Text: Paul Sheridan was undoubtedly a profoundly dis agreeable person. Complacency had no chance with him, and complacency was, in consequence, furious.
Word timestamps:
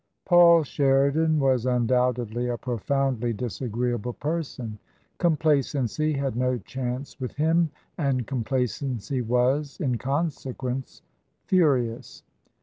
Paul 0.25 0.63
Sheridan 0.63 1.37
was 1.39 1.67
undoubtedly 1.67 2.47
a 2.47 2.57
profoundly 2.57 3.33
dis 3.33 3.61
agreeable 3.61 4.13
person. 4.13 4.79
Complacency 5.19 6.13
had 6.13 6.35
no 6.35 6.57
chance 6.57 7.19
with 7.19 7.33
him, 7.35 7.69
and 7.99 8.25
complacency 8.25 9.21
was, 9.21 9.79
in 9.79 9.99
consequence, 9.99 11.03
furious. 11.45 12.23